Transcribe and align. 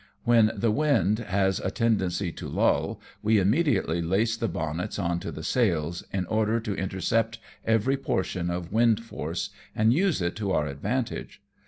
When 0.23 0.51
the 0.55 0.71
wind 0.71 1.19
has 1.19 1.59
a 1.59 1.69
tendency 1.69 2.31
to 2.31 2.47
lull, 2.49 2.99
we 3.21 3.37
immediately 3.37 4.01
lace 4.01 4.35
the 4.35 4.47
bonnets 4.47 4.97
on 4.97 5.19
to 5.19 5.31
the 5.31 5.43
sails, 5.43 6.03
in 6.11 6.25
order 6.25 6.59
to 6.59 6.73
intercept 6.73 7.37
every 7.65 7.97
portion 7.97 8.49
of 8.49 8.71
wind 8.73 9.03
force, 9.03 9.51
and 9.75 9.93
use 9.93 10.19
it 10.19 10.35
to 10.37 10.53
our 10.53 10.65
advantage. 10.65 11.39